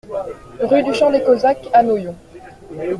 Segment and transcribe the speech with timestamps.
[0.63, 2.15] Rue du Champ des Cosaques à Noyon